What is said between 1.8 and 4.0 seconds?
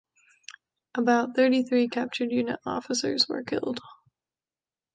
captured unit officers were killed.